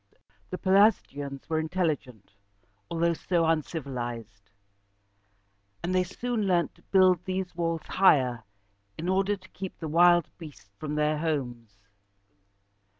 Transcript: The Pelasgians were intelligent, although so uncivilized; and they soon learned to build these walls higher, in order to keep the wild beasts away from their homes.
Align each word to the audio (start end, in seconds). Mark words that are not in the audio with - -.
The 0.49 0.57
Pelasgians 0.57 1.47
were 1.47 1.59
intelligent, 1.59 2.33
although 2.89 3.13
so 3.13 3.45
uncivilized; 3.45 4.49
and 5.83 5.93
they 5.93 6.03
soon 6.03 6.47
learned 6.47 6.73
to 6.73 6.81
build 6.81 7.23
these 7.25 7.53
walls 7.55 7.83
higher, 7.85 8.43
in 8.97 9.07
order 9.07 9.35
to 9.37 9.49
keep 9.49 9.77
the 9.77 9.87
wild 9.87 10.27
beasts 10.39 10.69
away 10.71 10.79
from 10.79 10.95
their 10.95 11.19
homes. 11.19 11.77